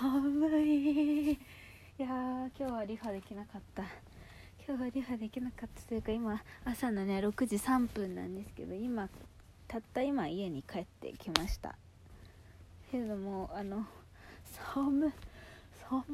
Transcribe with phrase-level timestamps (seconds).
[0.00, 1.32] 寒い。
[1.32, 1.38] い
[1.98, 3.82] やー今日はリファできなかった。
[4.66, 9.10] 今日はリファできなかったというか今朝のね6時3分なんですけど今
[9.68, 11.74] たった今家に帰ってきました。
[12.90, 13.84] けれどもあの
[14.74, 15.12] 寒い
[15.86, 16.04] 寒い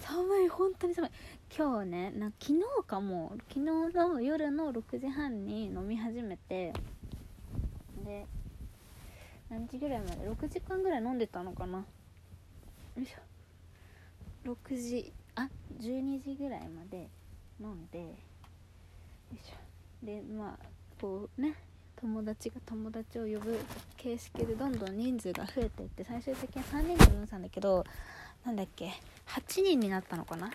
[0.00, 1.10] 寒い本当に寒い。
[1.54, 3.32] 今日ねな昨日かも。
[3.50, 3.60] 昨日
[3.94, 6.72] の夜の6時半に飲み始めて
[8.06, 8.24] で
[9.50, 11.80] 何時ぐらいまで？6時間ぐらい飲んでたのかな。
[11.80, 11.84] よ
[13.02, 13.33] いしょ。
[14.44, 15.48] 6時あ
[15.80, 17.08] 12時ぐらいまで
[17.60, 18.06] 飲んでよ
[19.32, 20.06] いしょ。
[20.06, 20.66] でまあ
[21.00, 21.54] こうね
[21.96, 23.58] 友達が友達を呼ぶ
[23.96, 27.84] 形式でどんどん人数が増えていって最終的に3人で飲んでたんだけど
[28.44, 28.92] なんだっけ
[29.28, 30.48] 8人になったのかな？
[30.48, 30.52] よ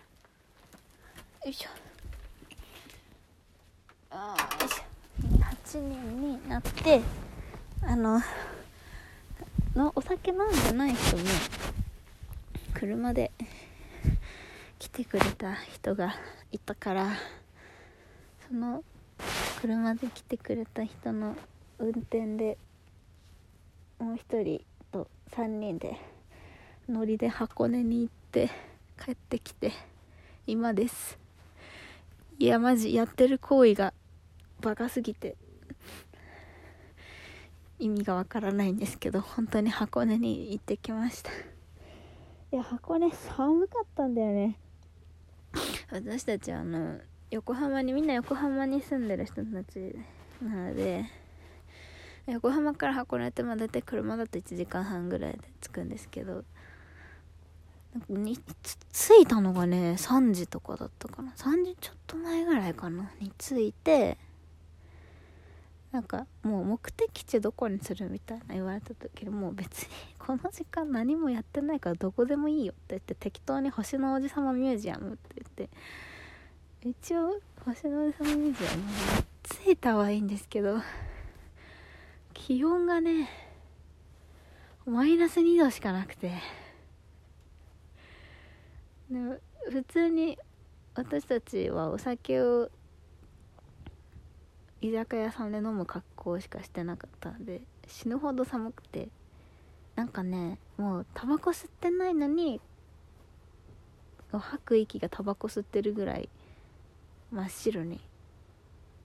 [1.45, 1.69] いしょ。
[4.11, 4.83] あーよいしょ。
[5.77, 7.01] 8人になって
[7.81, 8.21] あの
[9.75, 11.23] のお酒飲んでない人も
[12.73, 13.28] 車で
[14.99, 16.13] てくれた人が
[16.51, 17.07] いたから
[18.49, 18.83] その
[19.61, 21.37] 車で来てくれた人の
[21.77, 22.57] 運転で
[23.97, 25.95] もう一人と3人で
[26.89, 28.49] 乗りで箱根に行って
[29.01, 29.71] 帰ってきて
[30.45, 31.17] 今です。
[32.37, 33.93] いやマジやってる行為が
[34.59, 35.37] バカすぎて
[37.79, 41.31] 意味がわからないんですけど本当に箱根に行ってきました。
[42.51, 44.57] いや箱根寒かったんだよね。
[45.91, 46.99] 私たちはあの
[47.31, 49.95] 横浜にみんな横浜に住んでる人たち
[50.41, 51.05] なので
[52.27, 56.43] 横浜から箱根ってまあ大体車だと1時間半ぐらいで着くんですけど
[58.07, 58.37] に
[58.93, 61.31] 着いたのがね3時とかだったかな。
[61.31, 63.11] 3時ちょっと前ぐらいかな。
[63.19, 64.17] に着いて
[65.91, 69.89] なんかもう目的地どこにするみたいな言われた時もう別に
[70.19, 75.69] この時間何もやってないからどこでもいいよって言って適当に星の王子様ミュージアムって言って
[76.87, 78.83] 一応星の王子様ミュージアム
[79.41, 80.77] 着いたはいいんですけど
[82.33, 83.27] 気温がね
[84.85, 86.33] マイナス2度しかなくて
[89.09, 89.41] で
[89.71, 90.37] 普通に
[90.93, 92.69] 私たちはお酒を
[94.81, 99.09] 居酒屋さんで飲む格好しかしてなかったんで死ぬほど寒くて
[99.95, 102.61] なんかねもうタバコ吸ってないのに
[104.31, 106.29] 吐く息がタバコ吸ってるぐらい
[107.31, 107.99] 真っ白に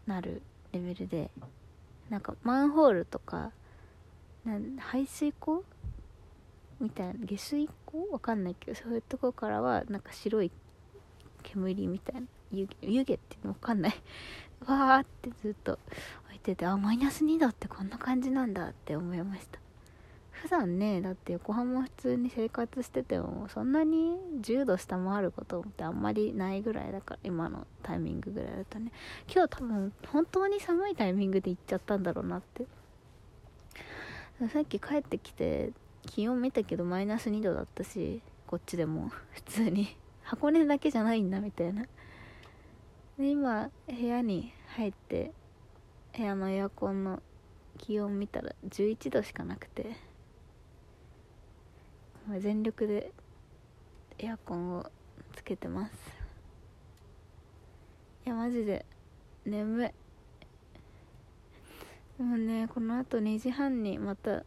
[0.07, 0.43] なる
[0.73, 1.31] レベルで
[2.11, 3.51] なんかマンホールとか
[4.45, 5.65] なん排水溝
[6.81, 8.13] みたいな下水溝？
[8.13, 10.51] わかんないけどそういうとこからはなんか白い
[11.43, 13.95] 煙みたいな湯湯気ってわかんない。
[14.67, 15.79] わーってずっと
[16.27, 19.59] 置いててあマイナス2度ってこんな感じなんだって思いました。
[20.31, 28.93] 普段ねだって横浜普通に生活しててもそんなに10度下回ることってあんまりないぐらいだから今のタイミングぐらいだとね。
[29.33, 32.67] 今日多分本当に寒いタイミングで行っちゃったんだろうなって。
[34.53, 35.71] さっき帰ってきて
[36.07, 41.85] 気温見たけどマイナス2度だったしこっちでも普通に箱根だけじゃないんだみたいな。
[43.19, 45.33] で今部屋に入って
[46.17, 47.23] 部屋のエアコンの
[47.79, 49.97] 気温見たら11度しかなくて
[52.41, 53.13] 全力で
[54.19, 54.91] エアコンを
[55.35, 55.93] つけてます。
[58.27, 58.87] いやマジで
[59.45, 59.91] 眠い。
[62.17, 64.45] でもねこのあと2時半にまた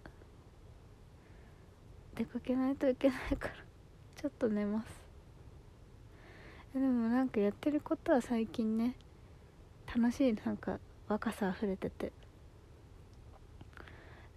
[2.15, 3.53] 出かけないといけないから
[4.15, 4.87] ちょっと寝ます。
[6.73, 8.95] でもなんかやってることは最近ね
[9.93, 10.79] 楽しいなんか
[11.09, 12.13] 若さ溢れてて。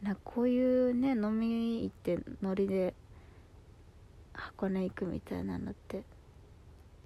[0.02, 2.94] なこういうね飲み行ってノリで
[4.32, 6.02] 箱根行くみたいなのって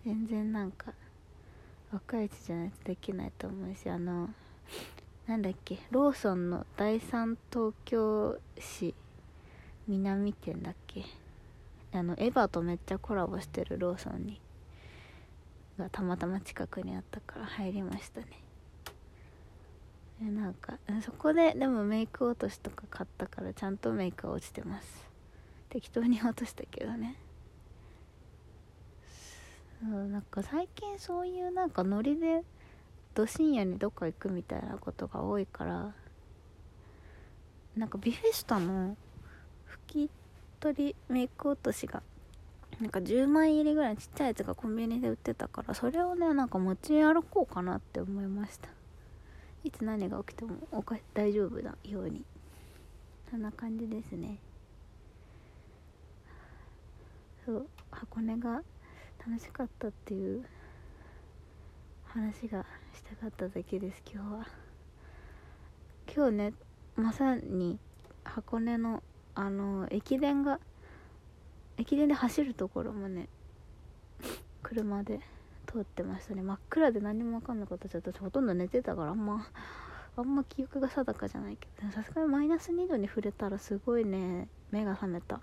[0.07, 0.95] 全然なんか
[1.93, 4.31] 若いうちじゃないとできないと思うしあの
[5.27, 8.95] なんだっけローソンの第三東京市
[9.87, 11.05] 南店だっけ？
[11.93, 14.41] あのエヴァとめっちゃコラボしてるローソンに
[15.79, 18.27] がたまたま近くにあったから入りましたね。
[20.21, 25.09] でなんかそこででもメイク落としとか買ったからちゃんとメイクは落ちてます。
[25.69, 27.17] 適当に落としたけどね。
[29.81, 32.43] そうなんか最近そういうなんかノリで
[33.15, 35.93] ど深夜にどっか行くみたいなことが多いから
[37.77, 38.97] なんかビフェスタの
[39.69, 40.11] 拭き
[40.61, 42.03] 取りメイク落としが
[42.81, 48.69] なんか10枚入りぐらいちっちゃいやつがコンビニで売ってたからそれをねなんか持ち歩こうかなって思いました。
[49.63, 52.25] いつ何が起きてもおか大丈夫なように。
[53.31, 54.39] そんな感じですね。
[57.45, 58.63] そう箱根が
[59.27, 60.45] 楽しかったっていう
[62.05, 64.47] 話がしたかっただけです今日は。
[66.15, 66.53] 今日ね
[66.97, 67.79] まさに
[68.25, 69.03] 箱根の
[69.35, 70.61] あの駅伝が
[71.77, 73.29] 駅伝で走るところもね
[74.63, 75.21] 車で
[75.67, 76.43] 通ってましたね。
[76.43, 79.49] 真っ暗で何も分かんなかったちょっとほとんど寝てたからあんま
[80.17, 81.91] あんま記憶が定かじゃないけど。
[81.91, 85.41] さすがにマイナス2度に触れたらすごいね目が覚めた。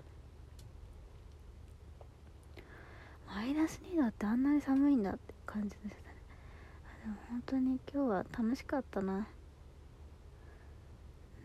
[3.26, 6.16] マイナス2度ってあんなに寒いんだって感じでしたね。
[7.02, 9.26] でも本当に今日は楽しかったな。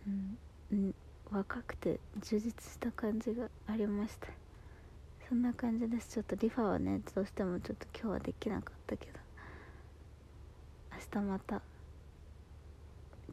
[0.07, 0.38] うん、
[0.72, 0.95] うん、
[1.31, 4.28] 若くて充実した感じがありました。
[5.27, 6.13] そんな感じです。
[6.13, 9.19] ちょっとリファはねどうしてもちょっと今日はできなかったけど。
[10.94, 11.62] 明日また。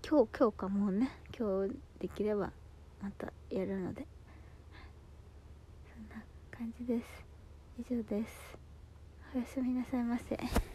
[0.04, 1.10] 今日今日かもうね。
[1.38, 2.50] 今日できれば
[3.00, 4.06] またやるので。
[5.94, 7.24] そんな感じです。
[7.78, 8.58] 以上です。
[9.32, 10.73] おやすみなさいませ。